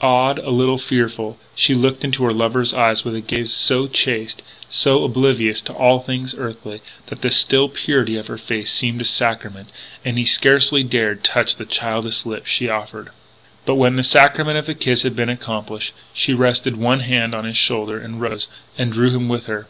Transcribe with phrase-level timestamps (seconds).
[0.00, 4.40] Awed, a little fearful, she looked into her lover's eyes with a gaze so chaste,
[4.70, 9.04] so oblivious to all things earthly, that the still purity of her face seemed a
[9.04, 9.68] sacrament,
[10.02, 13.10] and he scarcely dared touch the childish lips she offered.
[13.66, 17.44] But when the sacrament of the kiss had been accomplished, she rested one hand on
[17.44, 18.48] his shoulder and rose,
[18.78, 19.68] and drew him with her.